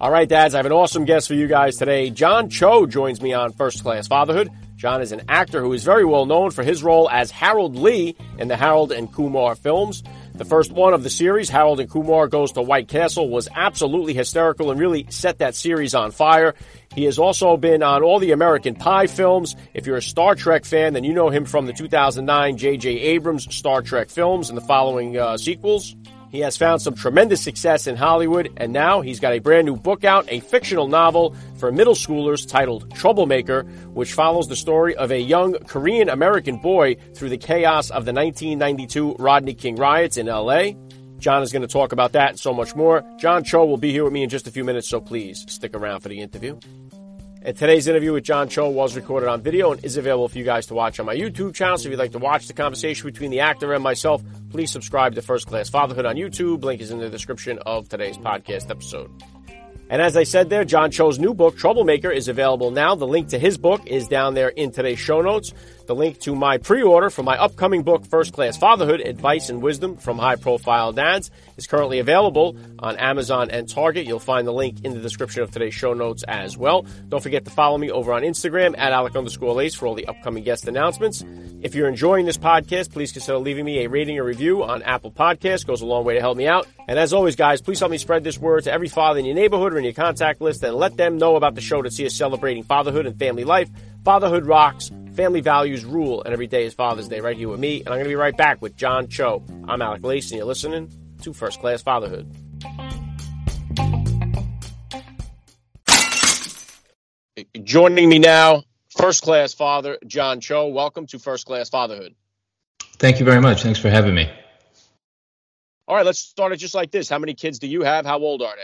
[0.00, 2.10] All right, dads, I have an awesome guest for you guys today.
[2.10, 4.50] John Cho joins me on First Class Fatherhood.
[4.74, 8.16] John is an actor who is very well known for his role as Harold Lee
[8.36, 10.02] in the Harold and Kumar films.
[10.34, 14.14] The first one of the series, Harold and Kumar Goes to White Castle, was absolutely
[14.14, 16.56] hysterical and really set that series on fire.
[16.92, 19.54] He has also been on all the American Pie films.
[19.74, 22.90] If you're a Star Trek fan, then you know him from the 2009 J.J.
[22.90, 25.94] Abrams Star Trek films and the following uh, sequels.
[26.34, 29.76] He has found some tremendous success in Hollywood, and now he's got a brand new
[29.76, 35.12] book out, a fictional novel for middle schoolers titled Troublemaker, which follows the story of
[35.12, 40.26] a young Korean American boy through the chaos of the 1992 Rodney King riots in
[40.26, 40.72] LA.
[41.18, 43.04] John is going to talk about that and so much more.
[43.16, 45.76] John Cho will be here with me in just a few minutes, so please stick
[45.76, 46.58] around for the interview.
[47.46, 50.44] And today's interview with John Cho was recorded on video and is available for you
[50.44, 51.76] guys to watch on my YouTube channel.
[51.76, 55.14] So if you'd like to watch the conversation between the actor and myself, please subscribe
[55.16, 56.64] to First Class Fatherhood on YouTube.
[56.64, 59.10] Link is in the description of today's podcast episode.
[59.90, 62.94] And as I said there, John Cho's new book, Troublemaker, is available now.
[62.94, 65.52] The link to his book is down there in today's show notes.
[65.86, 69.98] The link to my pre-order for my upcoming book, First Class Fatherhood, Advice and Wisdom
[69.98, 74.06] from High Profile Dads, is currently available on Amazon and Target.
[74.06, 76.86] You'll find the link in the description of today's show notes as well.
[77.10, 80.06] Don't forget to follow me over on Instagram at Alec underscore Lace for all the
[80.06, 81.22] upcoming guest announcements.
[81.60, 85.12] If you're enjoying this podcast, please consider leaving me a rating or review on Apple
[85.12, 85.66] Podcasts.
[85.66, 86.66] Goes a long way to help me out.
[86.88, 89.34] And as always, guys, please help me spread this word to every father in your
[89.34, 92.06] neighborhood or in your contact list and let them know about the show to see
[92.06, 93.68] us celebrating fatherhood and family life.
[94.02, 94.90] Fatherhood rocks.
[95.14, 97.78] Family values rule, and every day is Father's Day right here with me.
[97.78, 99.44] And I'm going to be right back with John Cho.
[99.68, 100.90] I'm Alec Lace, and you're listening
[101.22, 102.28] to First Class Fatherhood.
[107.62, 110.66] Joining me now, First Class Father John Cho.
[110.66, 112.16] Welcome to First Class Fatherhood.
[112.98, 113.62] Thank you very much.
[113.62, 114.28] Thanks for having me.
[115.86, 117.08] All right, let's start it just like this.
[117.08, 118.04] How many kids do you have?
[118.04, 118.54] How old are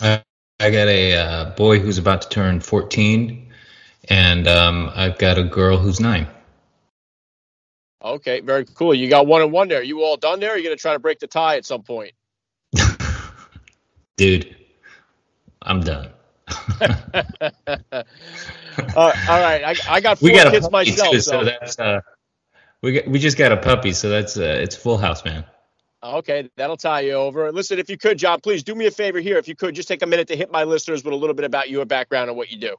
[0.00, 0.08] they?
[0.08, 0.18] Uh,
[0.60, 3.43] I got a uh, boy who's about to turn 14,
[4.08, 6.26] and um, I've got a girl who's nine.
[8.02, 8.94] Okay, very cool.
[8.94, 9.82] You got one and one there.
[9.82, 10.50] You all done there?
[10.50, 12.12] Or are you going to try to break the tie at some point?
[14.16, 14.54] Dude,
[15.62, 16.10] I'm done.
[16.80, 18.02] uh,
[18.96, 21.12] all right, I, I got four we got kids myself.
[21.12, 21.40] too, so.
[21.40, 22.00] so that's uh,
[22.82, 25.44] we got, we just got a puppy, so that's uh, it's full house, man.
[26.02, 27.50] Okay, that'll tie you over.
[27.50, 29.38] Listen, if you could, John, please do me a favor here.
[29.38, 31.46] If you could, just take a minute to hit my listeners with a little bit
[31.46, 32.76] about your background and what you do.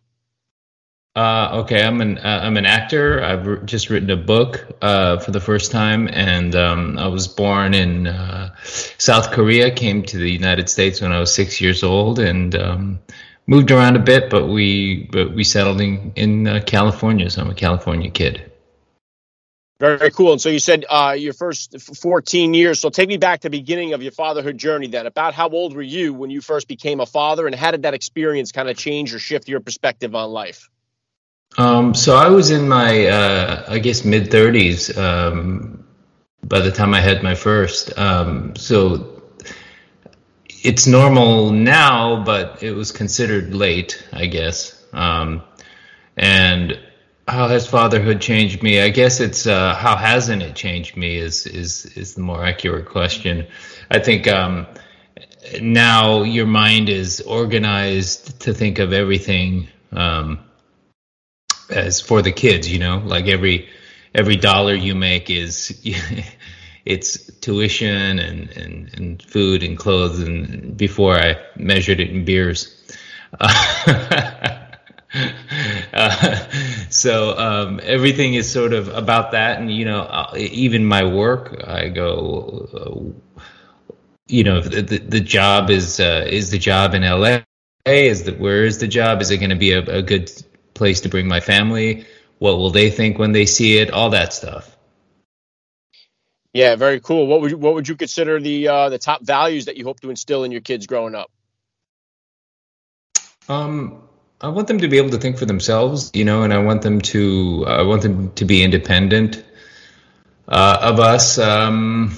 [1.15, 3.23] Uh, okay, I'm an uh, I'm an actor.
[3.23, 7.73] I've just written a book uh, for the first time, and um, I was born
[7.73, 9.71] in uh, South Korea.
[9.71, 12.99] Came to the United States when I was six years old, and um,
[13.47, 14.29] moved around a bit.
[14.29, 18.51] But we but we settled in in uh, California, so I'm a California kid.
[19.79, 20.33] Very, very cool.
[20.33, 22.79] And so you said uh, your first 14 years.
[22.79, 25.05] So take me back to the beginning of your fatherhood journey then.
[25.05, 27.93] About how old were you when you first became a father, and how did that
[27.93, 30.69] experience kind of change or shift your perspective on life?
[31.57, 35.85] Um, so I was in my, uh, I guess, mid 30s um,
[36.43, 37.97] by the time I had my first.
[37.97, 39.23] Um, so
[40.49, 44.83] it's normal now, but it was considered late, I guess.
[44.93, 45.43] Um,
[46.17, 46.79] and
[47.27, 48.81] how has fatherhood changed me?
[48.81, 52.87] I guess it's uh, how hasn't it changed me is is is the more accurate
[52.87, 53.47] question.
[53.89, 54.67] I think um,
[55.61, 59.67] now your mind is organized to think of everything.
[59.91, 60.39] Um,
[61.69, 63.01] as for the kids you know?
[63.05, 63.69] Like every
[64.13, 65.79] every dollar you make is
[66.85, 72.71] it's tuition and, and, and food and clothes and before i measured it in beers.
[73.39, 73.87] Uh,
[75.93, 76.49] uh,
[76.89, 81.63] so um, everything is sort of about that and you know uh, even my work
[81.67, 83.23] i go uh,
[84.27, 87.41] you know the, the, the job is uh, is the job in la
[87.85, 89.21] is that where is the job?
[89.21, 90.31] Is it going to be a, a good
[90.75, 92.05] place to bring my family
[92.39, 94.75] what will they think when they see it all that stuff
[96.53, 97.27] Yeah, very cool.
[97.27, 99.99] What would you, what would you consider the uh, the top values that you hope
[100.01, 101.29] to instill in your kids growing up?
[103.49, 104.01] um
[104.41, 106.81] i want them to be able to think for themselves you know and i want
[106.81, 109.43] them to i want them to be independent
[110.47, 112.15] uh, of us um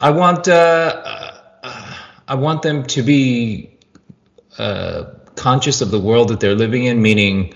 [0.00, 1.02] i want uh,
[1.62, 1.94] uh,
[2.28, 3.70] i want them to be
[4.58, 5.04] uh,
[5.36, 7.54] conscious of the world that they're living in, meaning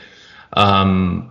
[0.53, 1.31] um,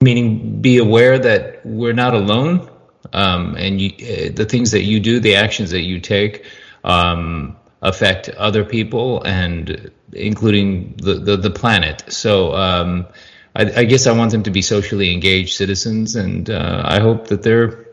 [0.00, 2.68] meaning be aware that we're not alone,
[3.12, 6.44] um, and you, uh, the things that you do, the actions that you take,
[6.84, 12.04] um, affect other people, and including the the, the planet.
[12.08, 12.54] So.
[12.54, 13.06] Um,
[13.54, 17.26] I, I, guess I want them to be socially engaged citizens, and uh, I hope
[17.26, 17.86] that they're,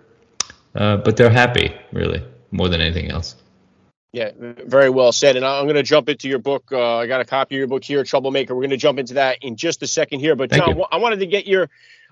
[0.74, 3.36] uh, but they're happy, really, more than anything else.
[4.12, 5.36] Yeah, very well said.
[5.36, 6.72] And I'm going to jump into your book.
[6.72, 8.56] Uh, I got a copy of your book here, Troublemaker.
[8.56, 10.36] We're going to jump into that in just a second here.
[10.36, 11.70] But John, I wanted to get your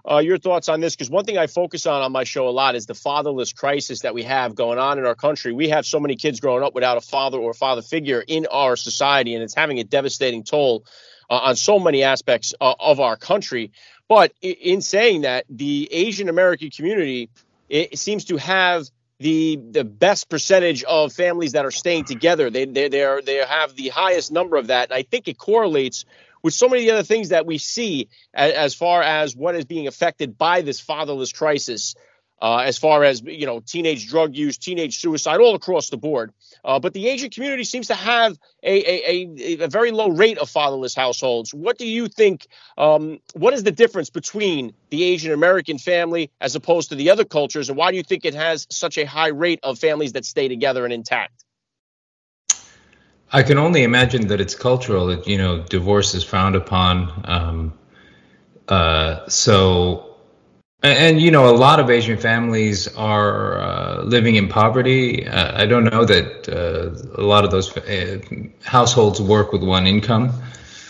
[0.09, 2.51] uh, your thoughts on this because one thing I focus on on my show a
[2.51, 5.53] lot is the fatherless crisis that we have going on in our country.
[5.53, 8.75] We have so many kids growing up without a father or father figure in our
[8.75, 10.85] society, and it's having a devastating toll
[11.31, 13.71] uh, on so many aspects uh, of our country.
[14.07, 17.29] But in saying that, the Asian American community
[17.69, 18.87] it seems to have
[19.19, 22.49] the the best percentage of families that are staying together.
[22.49, 24.89] They they they, are, they have the highest number of that.
[24.89, 26.05] And I think it correlates
[26.43, 29.87] with so many other things that we see as, as far as what is being
[29.87, 31.95] affected by this fatherless crisis
[32.41, 36.33] uh, as far as you know teenage drug use, teenage suicide, all across the board.
[36.63, 40.49] Uh, but the Asian community seems to have a, a, a, very low rate of
[40.49, 41.53] fatherless households.
[41.53, 42.47] What do you think?
[42.77, 47.25] Um, what is the difference between the Asian American family as opposed to the other
[47.25, 50.25] cultures, and why do you think it has such a high rate of families that
[50.25, 51.43] stay together and intact?
[53.31, 55.07] I can only imagine that it's cultural.
[55.07, 57.21] That you know, divorce is frowned upon.
[57.25, 57.73] Um,
[58.67, 60.06] uh, so
[60.83, 65.27] and, and, you know, a lot of Asian families are uh, living in poverty.
[65.27, 68.19] Uh, I don't know that uh, a lot of those uh,
[68.63, 70.31] households work with one income.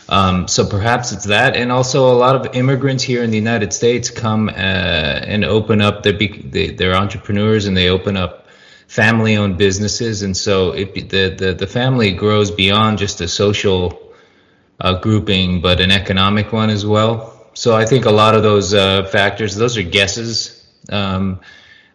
[0.10, 3.74] Um, so perhaps it's that, and also a lot of immigrants here in the United
[3.74, 6.04] States come uh, and open up.
[6.04, 8.48] Their, they, they're entrepreneurs and they open up
[8.88, 14.00] family-owned businesses, and so it, the, the the family grows beyond just a social
[14.80, 17.37] uh, grouping, but an economic one as well.
[17.58, 21.40] So I think a lot of those uh, factors, those are guesses um,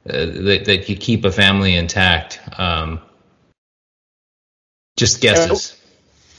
[0.05, 2.41] uh, that, that you keep a family intact.
[2.59, 3.00] Um,
[4.97, 5.81] just guesses.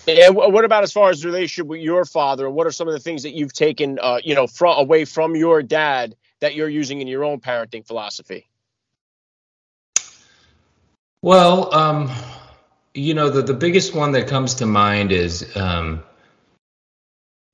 [0.10, 2.50] And what about as far as relationship with your father?
[2.50, 5.38] What are some of the things that you've taken, uh, you know, from away from
[5.38, 8.50] your dad that you're using in your own parenting philosophy?
[11.22, 12.12] Well, um,
[12.94, 16.04] you know, the, the biggest one that comes to mind is um,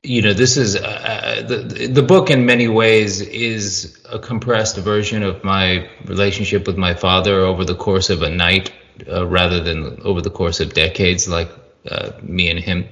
[0.03, 4.77] you know this is uh, uh, the the book in many ways is a compressed
[4.77, 8.71] version of my relationship with my father over the course of a night
[9.07, 11.51] uh, rather than over the course of decades like
[11.89, 12.87] uh, me and him.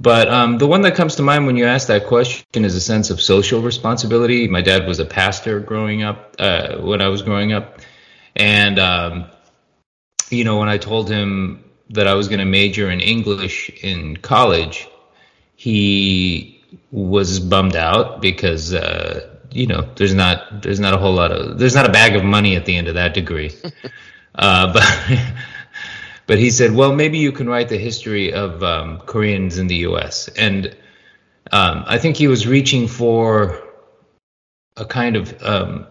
[0.00, 2.80] But um, the one that comes to mind when you ask that question is a
[2.80, 4.48] sense of social responsibility.
[4.48, 7.80] My dad was a pastor growing up uh, when i was growing up.
[8.34, 9.30] And um,
[10.30, 14.16] you know when i told him that i was going to major in english in
[14.16, 14.88] college
[15.56, 21.32] he was bummed out because uh, you know there's not there's not a whole lot
[21.32, 23.52] of there's not a bag of money at the end of that degree,
[24.34, 24.84] uh, but
[26.26, 29.76] but he said, well, maybe you can write the history of um, Koreans in the
[29.88, 30.28] U.S.
[30.28, 30.76] and
[31.52, 33.62] um, I think he was reaching for
[34.76, 35.86] a kind of um,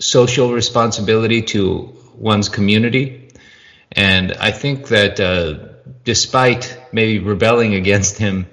[0.00, 3.30] social responsibility to one's community,
[3.92, 5.68] and I think that uh,
[6.04, 8.46] despite maybe rebelling against him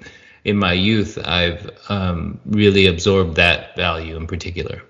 [0.46, 4.80] in my youth, I've um, really absorbed that value in particular.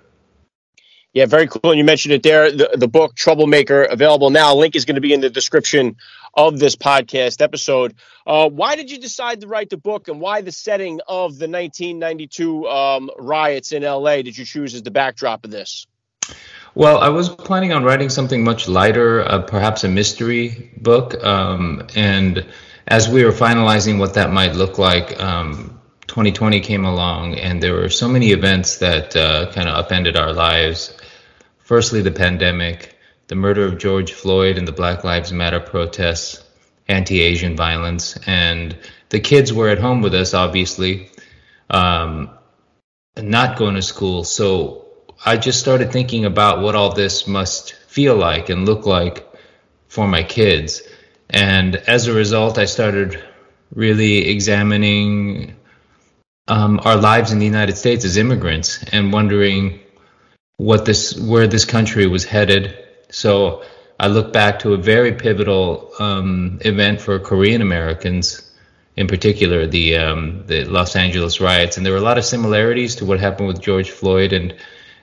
[1.14, 1.70] Yeah, very cool.
[1.70, 2.52] And you mentioned it there.
[2.52, 4.54] The, the book Troublemaker available now.
[4.54, 5.96] Link is going to be in the description
[6.34, 7.94] of this podcast episode.
[8.26, 11.48] Uh, why did you decide to write the book, and why the setting of the
[11.48, 15.86] 1992 um, riots in LA did you choose as the backdrop of this?
[16.74, 21.86] Well, I was planning on writing something much lighter, uh, perhaps a mystery book, um,
[21.94, 22.44] and
[22.86, 27.74] as we were finalizing what that might look like, um, 2020 came along, and there
[27.74, 30.96] were so many events that uh, kind of upended our lives.
[31.58, 36.44] Firstly, the pandemic, the murder of George Floyd and the Black Lives Matter protests,
[36.88, 38.76] anti Asian violence, and
[39.08, 41.10] the kids were at home with us, obviously,
[41.70, 42.30] um,
[43.16, 44.22] not going to school.
[44.22, 44.86] So
[45.24, 49.26] I just started thinking about what all this must feel like and look like
[49.88, 50.82] for my kids.
[51.30, 53.22] And as a result, I started
[53.74, 55.56] really examining
[56.48, 59.80] um, our lives in the United States as immigrants and wondering
[60.56, 62.76] what this, where this country was headed.
[63.10, 63.64] So
[63.98, 68.52] I look back to a very pivotal um, event for Korean Americans,
[68.96, 72.96] in particular, the um, the Los Angeles riots, and there were a lot of similarities
[72.96, 74.54] to what happened with George Floyd, and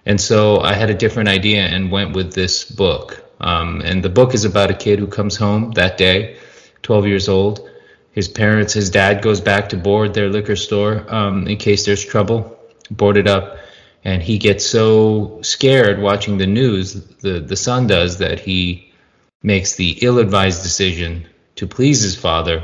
[0.05, 3.22] and so I had a different idea and went with this book.
[3.43, 6.37] Um, and the book is about a kid who comes home that day,
[6.81, 7.69] 12 years old,
[8.13, 12.05] his parents, his dad goes back to board their liquor store um, in case there's
[12.05, 12.57] trouble,
[12.89, 13.57] board it up,
[14.05, 18.93] and he gets so scared watching the news, the the son does that he
[19.41, 22.63] makes the ill-advised decision to please his father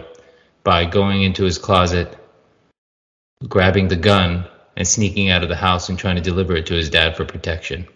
[0.64, 2.16] by going into his closet,
[3.48, 4.46] grabbing the gun,
[4.78, 7.26] and sneaking out of the house and trying to deliver it to his dad for
[7.26, 7.88] protection.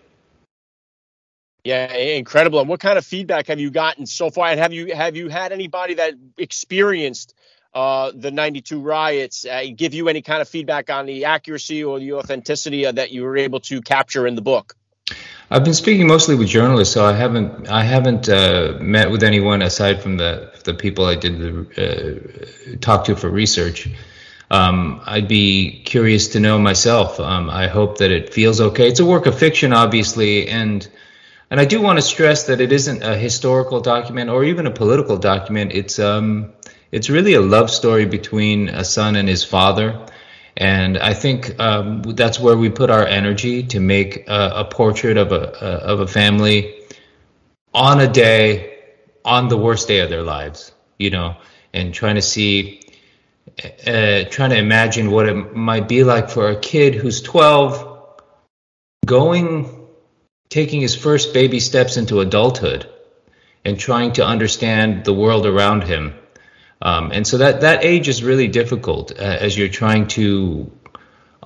[1.64, 2.60] Yeah, incredible.
[2.60, 4.48] And what kind of feedback have you gotten so far?
[4.48, 7.34] And have you have you had anybody that experienced
[7.74, 12.00] uh, the 92 riots uh, give you any kind of feedback on the accuracy or
[12.00, 14.76] the authenticity that you were able to capture in the book?
[15.50, 19.62] I've been speaking mostly with journalists, so I haven't I haven't uh, met with anyone
[19.62, 23.88] aside from the the people I did the, uh, talk to for research.
[24.52, 27.20] Um, I'd be curious to know myself.
[27.20, 28.88] Um, I hope that it feels okay.
[28.90, 30.88] It's a work of fiction, obviously, and
[31.54, 34.72] and I do want to stress that it isn't a historical document or even a
[34.72, 35.72] political document.
[35.72, 36.52] It's um,
[36.92, 40.04] it's really a love story between a son and his father.
[40.58, 45.16] And I think um, that's where we put our energy to make a, a portrait
[45.16, 46.74] of a, of a family
[47.72, 48.80] on a day,
[49.24, 51.36] on the worst day of their lives, you know,
[51.72, 52.82] and trying to see,
[53.86, 58.22] uh, trying to imagine what it might be like for a kid who's 12
[59.06, 59.73] going
[60.54, 62.88] taking his first baby steps into adulthood
[63.66, 66.14] and trying to understand the world around him.
[66.80, 70.72] Um, and so that, that age is really difficult uh, as you're trying to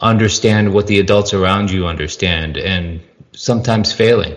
[0.01, 2.99] understand what the adults around you understand and
[3.31, 4.35] sometimes failing.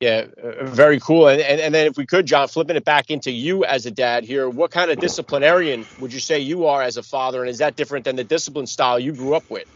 [0.00, 1.28] Yeah, uh, very cool.
[1.28, 3.92] And, and, and then if we could, John, flipping it back into you as a
[3.92, 7.42] dad here, what kind of disciplinarian would you say you are as a father?
[7.42, 9.68] And is that different than the discipline style you grew up with?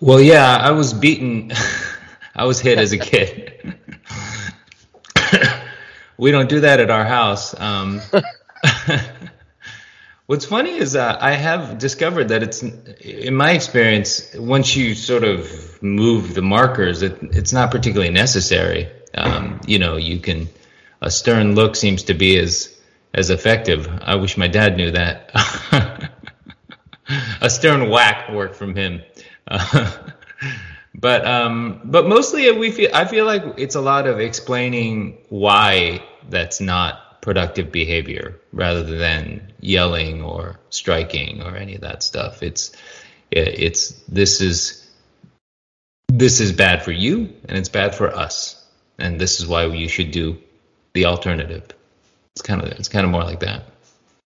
[0.00, 1.50] Well, yeah, I was beaten.
[2.36, 3.76] I was hit as a kid.
[6.16, 7.58] we don't do that at our house.
[7.58, 8.00] Um,
[10.26, 15.24] what's funny is uh, I have discovered that it's, in my experience, once you sort
[15.24, 18.88] of move the markers, it, it's not particularly necessary.
[19.14, 20.48] Um, you know, you can.
[21.00, 22.76] A stern look seems to be as
[23.14, 23.88] as effective.
[24.02, 26.10] I wish my dad knew that.
[27.40, 29.02] a stern whack worked from him.
[30.94, 36.02] but um, but mostly we feel I feel like it's a lot of explaining why
[36.28, 42.42] that's not productive behavior rather than yelling or striking or any of that stuff.
[42.42, 42.72] It's
[43.30, 44.88] it's this is
[46.08, 48.64] this is bad for you and it's bad for us
[48.98, 50.38] and this is why you should do
[50.94, 51.64] the alternative.
[52.34, 53.64] It's kind of it's kind of more like that.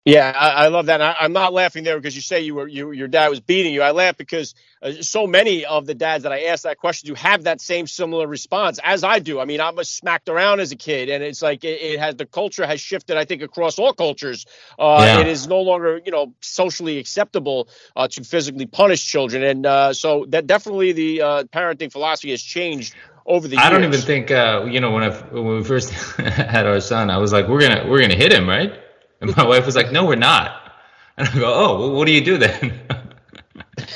[0.03, 0.99] Yeah, I, I love that.
[0.99, 3.71] I, am not laughing there because you say you were you, your dad was beating
[3.71, 3.83] you.
[3.83, 7.13] I laugh because uh, so many of the dads that I ask that question do
[7.13, 9.39] have that same similar response as I do.
[9.39, 12.15] I mean, I was smacked around as a kid, and it's like it, it has
[12.15, 13.15] the culture has shifted.
[13.15, 14.47] I think across all cultures,
[14.79, 15.19] uh, yeah.
[15.19, 19.93] it is no longer you know socially acceptable uh, to physically punish children, and uh,
[19.93, 22.95] so that definitely the uh, parenting philosophy has changed
[23.27, 23.65] over the years.
[23.67, 27.11] I don't even think uh, you know when I when we first had our son,
[27.11, 28.73] I was like, we're gonna we're gonna hit him, right?
[29.21, 30.73] And my wife was like, "No, we're not."
[31.17, 32.79] And I go, "Oh, well, what do you do then?"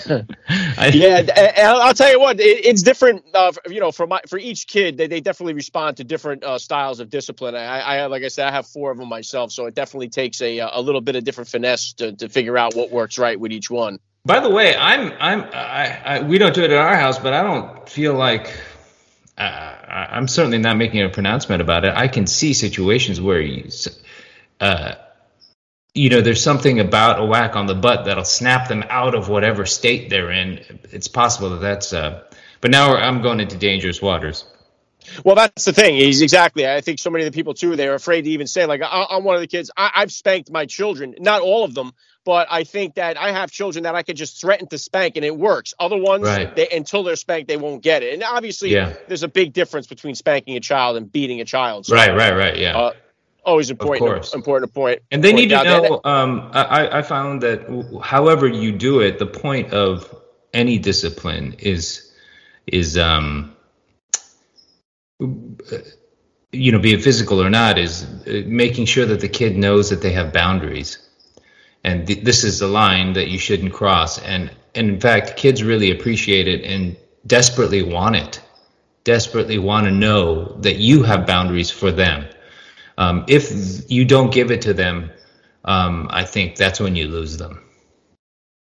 [0.48, 3.24] I, yeah, and I'll tell you what, it, it's different.
[3.34, 6.60] Uh, you know, for my for each kid, they, they definitely respond to different uh,
[6.60, 7.56] styles of discipline.
[7.56, 10.42] I, I, like I said, I have four of them myself, so it definitely takes
[10.42, 13.52] a a little bit of different finesse to, to figure out what works right with
[13.52, 14.00] each one.
[14.26, 17.34] By the way, I'm I'm I, I we don't do it at our house, but
[17.34, 18.54] I don't feel like
[19.38, 21.94] uh, I'm certainly not making a pronouncement about it.
[21.96, 23.70] I can see situations where you,
[24.60, 24.96] uh,
[25.96, 29.30] you know, there's something about a whack on the butt that'll snap them out of
[29.30, 30.80] whatever state they're in.
[30.92, 31.94] It's possible that that's.
[31.94, 32.24] Uh,
[32.62, 34.46] but now I'm going into dangerous waters.
[35.24, 35.96] Well, that's the thing.
[35.96, 36.68] He's exactly.
[36.68, 37.76] I think so many of the people too.
[37.76, 39.72] They're afraid to even say like, I, am one of the kids.
[39.78, 41.94] I, have spanked my children, not all of them,
[42.26, 45.24] but I think that I have children that I could just threaten to spank and
[45.24, 45.74] it works.
[45.80, 46.54] Other ones, right.
[46.56, 48.16] they, until they're spanked, they won't get it.
[48.16, 48.96] And obviously, yeah.
[49.08, 51.86] there's a big difference between spanking a child and beating a child.
[51.86, 52.58] So, right, right, right.
[52.58, 52.78] Yeah.
[52.78, 52.94] Uh,
[53.46, 55.02] Always important, important point.
[55.12, 56.02] And they need to know.
[56.04, 57.62] Um, I, I found that
[58.04, 60.14] however you do it, the point of
[60.54, 62.12] any discipline is
[62.66, 63.56] is um,
[65.20, 69.90] you know, be it physical or not, is uh, making sure that the kid knows
[69.90, 70.98] that they have boundaries,
[71.84, 74.20] and th- this is the line that you shouldn't cross.
[74.20, 76.98] And, and in fact, kids really appreciate it and
[77.28, 78.42] desperately want it,
[79.04, 82.26] desperately want to know that you have boundaries for them
[82.98, 85.12] um, if you don't give it to them,
[85.64, 87.62] um, I think that's when you lose them.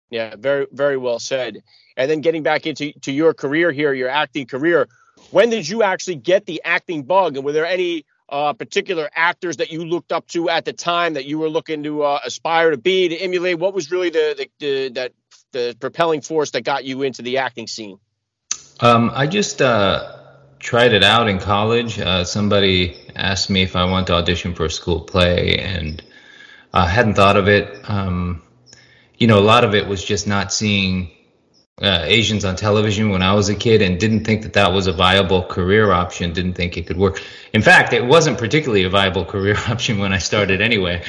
[0.09, 1.63] Yeah, very very well said.
[1.95, 4.87] And then getting back into to your career here, your acting career,
[5.31, 9.57] when did you actually get the acting bug, and were there any uh, particular actors
[9.57, 12.71] that you looked up to at the time that you were looking to uh, aspire
[12.71, 13.59] to be, to emulate?
[13.59, 15.11] What was really the, the, the that
[15.51, 17.99] the propelling force that got you into the acting scene?
[18.79, 20.17] Um, I just uh,
[20.61, 21.99] tried it out in college.
[21.99, 26.01] Uh, somebody asked me if I wanted to audition for a school play, and
[26.73, 27.77] I hadn't thought of it.
[27.89, 28.41] Um,
[29.17, 31.11] you know, a lot of it was just not seeing
[31.81, 34.85] uh, Asians on television when I was a kid and didn't think that that was
[34.85, 37.21] a viable career option, didn't think it could work.
[37.53, 41.03] In fact, it wasn't particularly a viable career option when I started anyway.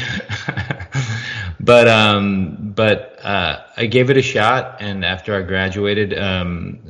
[1.60, 6.80] but um, but uh, I gave it a shot, and after I graduated, um,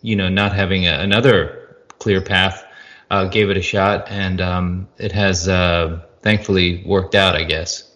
[0.00, 1.55] you know, not having a, another
[1.98, 2.64] clear path,
[3.10, 7.90] uh, gave it a shot, and um, it has uh, thankfully worked out, I guess.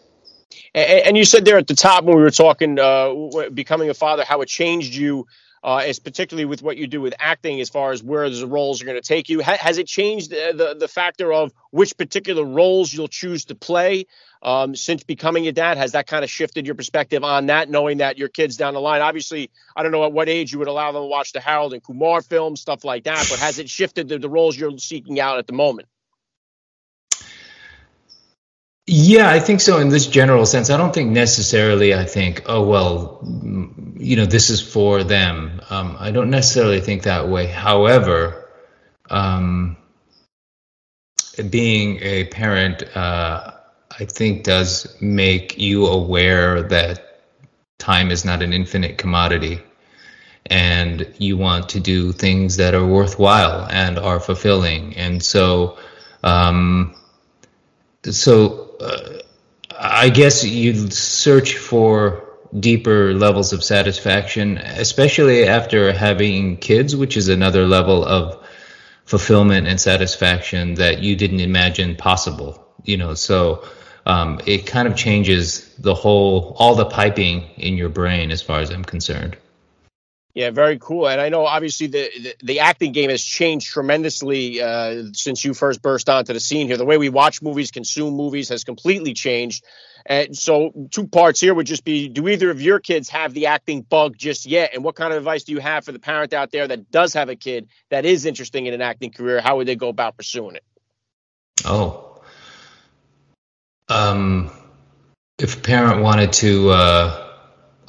[0.74, 3.12] And, and, you said there at the top when we were talking uh,
[3.52, 5.26] becoming a father, how it changed you,
[5.62, 8.80] uh, as particularly with what you do with acting, as far as where the roles
[8.80, 9.42] are going to take you.
[9.42, 13.54] Ha- has it changed the, the, the factor of which particular roles you'll choose to
[13.54, 14.06] play
[14.42, 15.76] um, since becoming a dad?
[15.76, 18.80] Has that kind of shifted your perspective on that, knowing that your kids down the
[18.80, 19.02] line?
[19.02, 21.72] Obviously, I don't know at what age you would allow them to watch the Harold
[21.72, 23.26] and Kumar films, stuff like that.
[23.28, 25.88] But has it shifted the, the roles you're seeking out at the moment?
[28.92, 30.68] Yeah, I think so in this general sense.
[30.68, 33.20] I don't think necessarily I think, oh, well,
[33.96, 35.60] you know, this is for them.
[35.70, 37.46] Um, I don't necessarily think that way.
[37.46, 38.50] However,
[39.08, 39.76] um,
[41.50, 43.52] being a parent, uh,
[43.98, 47.22] I think, does make you aware that
[47.78, 49.62] time is not an infinite commodity.
[50.46, 54.96] And you want to do things that are worthwhile and are fulfilling.
[54.96, 55.78] And so,
[56.22, 56.94] um,
[58.04, 59.18] so uh,
[59.78, 62.26] I guess you'd search for
[62.58, 68.44] deeper levels of satisfaction, especially after having kids, which is another level of
[69.04, 72.66] fulfillment and satisfaction that you didn't imagine possible.
[72.84, 73.64] You know, so
[74.06, 78.60] um, it kind of changes the whole, all the piping in your brain, as far
[78.60, 79.36] as I'm concerned.
[80.32, 81.08] Yeah, very cool.
[81.08, 85.54] And I know obviously the the, the acting game has changed tremendously uh, since you
[85.54, 86.76] first burst onto the scene here.
[86.76, 89.64] The way we watch movies, consume movies has completely changed.
[90.06, 93.46] And so, two parts here would just be: Do either of your kids have the
[93.46, 94.70] acting bug just yet?
[94.72, 97.12] And what kind of advice do you have for the parent out there that does
[97.14, 99.40] have a kid that is interesting in an acting career?
[99.40, 100.64] How would they go about pursuing it?
[101.64, 102.09] Oh,
[103.90, 104.50] um,
[105.38, 106.70] if a parent wanted to.
[106.70, 107.26] Uh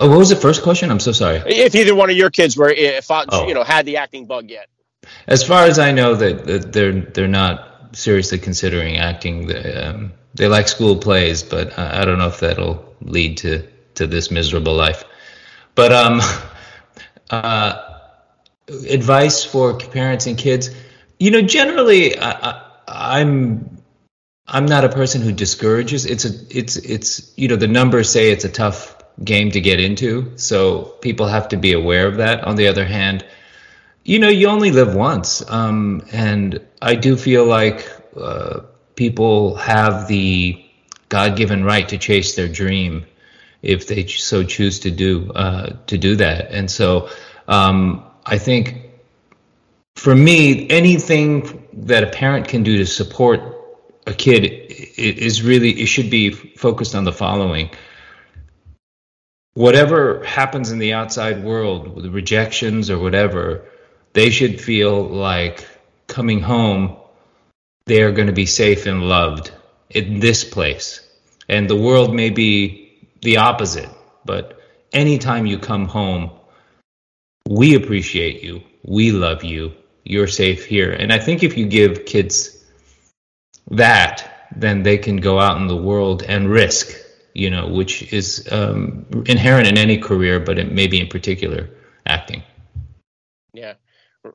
[0.02, 0.90] Oh, what was the first question?
[0.90, 1.44] I'm so sorry.
[1.46, 3.48] If either one of your kids were, if oh.
[3.48, 4.68] you know, had the acting bug yet.
[5.28, 9.46] As far as I know, that, that they're they're not seriously considering acting.
[9.46, 13.68] They, um, they like school plays, but I, I, don't know if that'll lead to
[13.96, 15.04] to this miserable life.
[15.76, 16.22] But um,
[17.30, 18.00] uh,
[18.90, 20.72] advice for parents and kids.
[21.20, 23.71] You know, generally, I, I, I'm
[24.48, 26.06] I'm not a person who discourages.
[26.06, 29.80] It's a it's it's you know the numbers say it's a tough game to get
[29.80, 30.38] into.
[30.38, 32.44] So people have to be aware of that.
[32.44, 33.26] On the other hand,
[34.04, 35.48] you know, you only live once.
[35.50, 38.62] Um, and I do feel like uh,
[38.96, 40.66] people have the
[41.10, 43.06] God given right to chase their dream
[43.62, 46.52] if they so choose to do uh, to do that.
[46.52, 47.10] And so
[47.48, 48.90] um, I think
[49.96, 53.61] for me, anything that a parent can do to support
[54.08, 54.46] a kid
[54.98, 57.70] is really it should be focused on the following
[59.54, 63.66] whatever happens in the outside world, with rejections or whatever,
[64.14, 65.68] they should feel like
[66.08, 66.98] coming home,
[67.86, 69.52] they are going to be safe and loved
[69.90, 71.08] in this place.
[71.50, 73.90] And the world may be the opposite,
[74.26, 74.60] but
[74.94, 76.32] anytime you come home,
[77.48, 80.92] we appreciate you, we love you, you're safe here.
[80.92, 82.61] And I think if you give kids
[83.72, 87.02] that, then they can go out in the world and risk
[87.34, 91.70] you know, which is um, inherent in any career, but it maybe in particular
[92.06, 92.44] acting.
[93.54, 93.76] Yeah,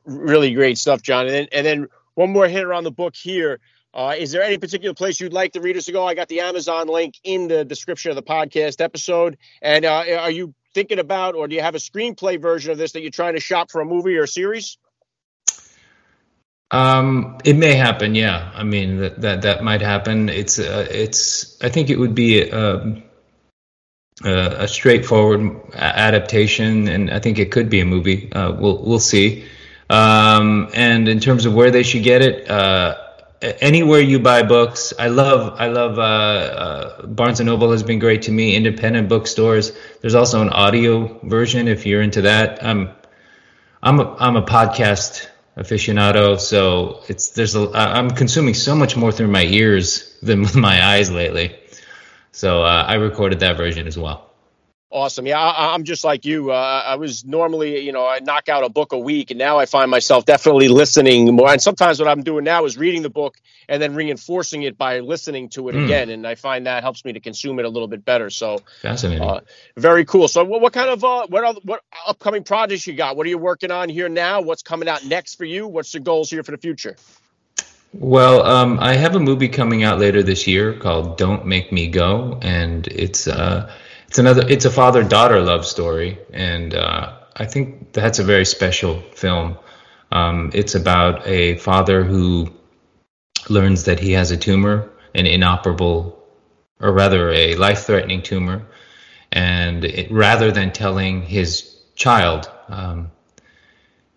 [0.05, 1.27] really great stuff, John.
[1.27, 3.61] And then, and then one more hit around the book here.
[3.92, 6.07] Uh, is there any particular place you'd like the readers to go?
[6.07, 9.38] I got the Amazon link in the description of the podcast episode.
[9.62, 12.92] And uh, are you thinking about, or do you have a screenplay version of this
[12.92, 14.77] that you're trying to shop for a movie or a series?
[16.70, 18.14] Um, it may happen.
[18.14, 20.29] Yeah, I mean that that that might happen.
[20.29, 21.62] It's uh, it's.
[21.62, 23.02] I think it would be a, um,
[24.24, 28.33] a, a, straightforward adaptation, and I think it could be a movie.
[28.33, 29.46] Uh, we'll we'll see.
[29.88, 32.96] Um, and in terms of where they should get it, uh,
[33.40, 38.00] anywhere you buy books, I love I love uh, uh, Barnes and Noble has been
[38.00, 38.57] great to me.
[38.57, 39.72] Independent bookstores.
[40.00, 42.64] There's also an audio version if you're into that.
[42.64, 42.90] I'm
[43.83, 49.12] I'm a, I'm a podcast aficionado, so it's there's a I'm consuming so much more
[49.12, 51.59] through my ears than with my eyes lately.
[52.33, 54.25] So uh, I recorded that version as well.
[54.88, 55.27] Awesome.
[55.27, 56.53] Yeah, I, am just like you.
[56.53, 59.59] Uh, I was normally, you know, I knock out a book a week, and now
[59.59, 61.51] I find myself definitely listening more.
[61.51, 63.37] And sometimes what I'm doing now is reading the book
[63.68, 65.85] and then reinforcing it by listening to it mm.
[65.85, 68.31] again, and I find that helps me to consume it a little bit better.
[68.31, 69.27] So fascinating.
[69.27, 69.40] Uh,
[69.77, 70.29] very cool.
[70.29, 73.16] So, what, what kind of uh, what are, what upcoming projects you got?
[73.16, 74.40] What are you working on here now?
[74.40, 75.66] What's coming out next for you?
[75.66, 76.94] What's the goals here for the future?
[77.92, 81.88] Well, um, I have a movie coming out later this year called "Don't Make Me
[81.88, 83.72] Go," and it's uh
[84.16, 88.46] it's another it's a father daughter love story and uh, i think that's a very
[88.46, 89.59] special film.
[90.11, 92.50] Um, it's about a father who
[93.50, 96.18] learns that he has a tumor an inoperable
[96.81, 98.62] or rather a life-threatening tumor
[99.33, 103.11] and it, rather than telling his child um,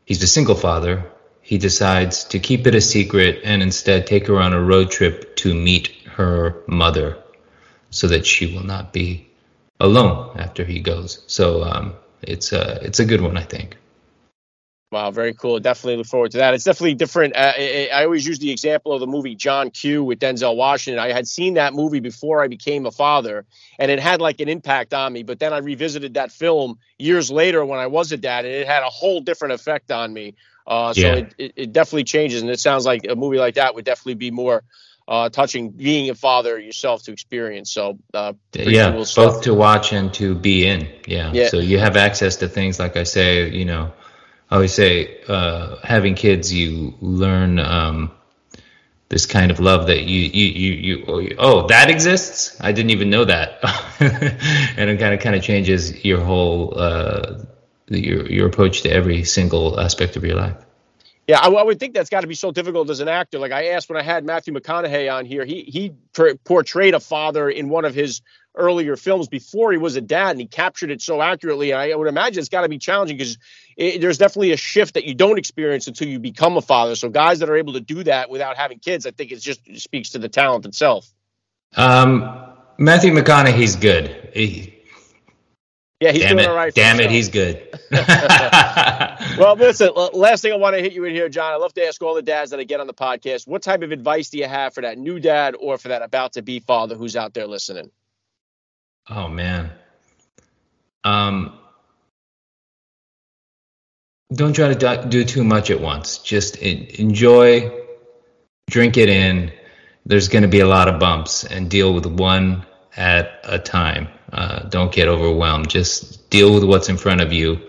[0.06, 4.40] he's a single father he decides to keep it a secret and instead take her
[4.40, 7.18] on a road trip to meet her mother
[7.90, 9.29] so that she will not be
[9.80, 11.24] alone after he goes.
[11.28, 13.78] So um, it's a it's a good one, I think.
[14.92, 15.60] Wow, very cool.
[15.60, 16.56] Definitely look forward to that.
[16.56, 17.36] It's definitely different.
[17.36, 20.98] Uh, I, I, always use the example of the movie John Q with Denzel Washington.
[20.98, 23.46] I had seen that movie before I became a father,
[23.78, 25.22] and it had like an impact on me.
[25.22, 28.66] But then I revisited that film years later when I was a dad, and it
[28.66, 30.34] had a whole different effect on me.
[30.66, 31.14] Uh, so yeah.
[31.14, 34.16] it, it, it, definitely changes, and it sounds like a movie like that would definitely
[34.16, 34.64] be more
[35.10, 37.72] uh, touching being a father yourself to experience.
[37.72, 40.88] So uh, yeah, cool both to watch and to be in.
[41.08, 41.32] Yeah.
[41.34, 41.50] yeah.
[41.50, 43.50] So you have access to things like I say.
[43.50, 43.92] You know,
[44.52, 48.12] I always say uh, having kids, you learn um,
[49.10, 52.56] this kind of love that you you you you oh that exists.
[52.62, 53.60] I didn't even know that,
[54.78, 57.40] and it kind of kind of changes your whole uh,
[57.88, 60.58] your your approach to every single aspect of your life.
[61.30, 63.38] Yeah, I, I, would think that's got to be so difficult as an actor.
[63.38, 65.94] Like I asked when I had Matthew McConaughey on here, he he
[66.44, 68.24] portrayed a father in one of his
[68.56, 71.72] earlier films before he was a dad, and he captured it so accurately.
[71.72, 73.38] I would imagine it's got to be challenging because
[73.78, 76.96] there's definitely a shift that you don't experience until you become a father.
[76.96, 79.62] So guys that are able to do that without having kids, I think it just
[79.80, 81.08] speaks to the talent itself.
[81.78, 84.32] Um, Matthew McConaughey's good.
[84.34, 84.79] He,
[86.00, 86.50] yeah, he's damn doing it.
[86.50, 86.74] all right.
[86.74, 87.62] Damn it, he's good.
[87.92, 91.52] well, listen, last thing I want to hit you in here, John.
[91.52, 93.82] I love to ask all the dads that I get on the podcast, what type
[93.82, 96.60] of advice do you have for that new dad or for that about to be
[96.60, 97.92] father who's out there listening?
[99.10, 99.72] Oh man.
[101.04, 101.60] Um
[104.32, 106.20] don't try to do too much at once.
[106.20, 107.72] Just enjoy,
[108.70, 109.52] drink it in.
[110.06, 114.08] There's going to be a lot of bumps and deal with one at a time.
[114.32, 115.70] Uh, don't get overwhelmed.
[115.70, 117.60] Just deal with what's in front of you,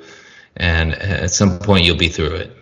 [0.56, 2.56] and at some point you'll be through it.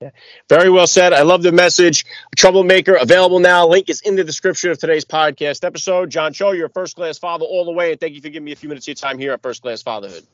[0.00, 0.10] Yeah.
[0.48, 1.12] Very well said.
[1.12, 2.04] I love the message.
[2.36, 3.68] Troublemaker available now.
[3.68, 6.10] Link is in the description of today's podcast episode.
[6.10, 8.44] John Cho, you're a first class father all the way, and thank you for giving
[8.44, 10.24] me a few minutes of your time here at First Class Fatherhood.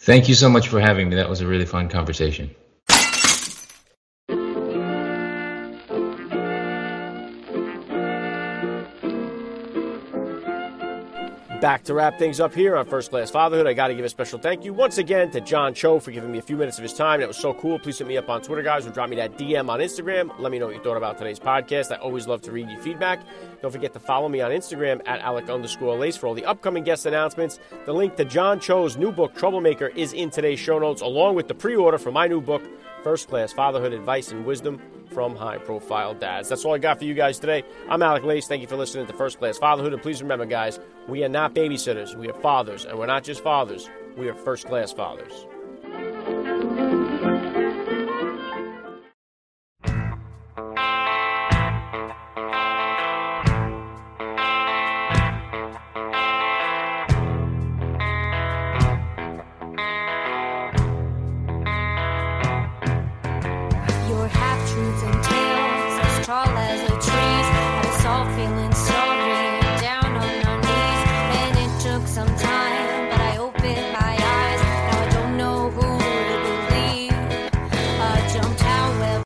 [0.00, 1.16] Thank you so much for having me.
[1.16, 2.54] That was a really fun conversation.
[11.60, 13.66] Back to wrap things up here on First Class Fatherhood.
[13.66, 16.30] I got to give a special thank you once again to John Cho for giving
[16.30, 17.18] me a few minutes of his time.
[17.18, 17.80] That was so cool.
[17.80, 20.30] Please hit me up on Twitter, guys, or drop me that DM on Instagram.
[20.38, 21.90] Let me know what you thought about today's podcast.
[21.90, 23.26] I always love to read your feedback.
[23.60, 26.84] Don't forget to follow me on Instagram at Alec underscore Lace for all the upcoming
[26.84, 27.58] guest announcements.
[27.86, 31.48] The link to John Cho's new book, Troublemaker, is in today's show notes, along with
[31.48, 32.62] the pre order for my new book,
[33.02, 34.80] First Class Fatherhood Advice and Wisdom
[35.12, 36.48] from High Profile Dads.
[36.48, 37.64] That's all I got for you guys today.
[37.88, 38.46] I'm Alec Lace.
[38.46, 39.92] Thank you for listening to First Class Fatherhood.
[39.92, 42.14] And please remember, guys, we are not babysitters.
[42.14, 42.84] We are fathers.
[42.84, 45.46] And we're not just fathers, we are first class fathers.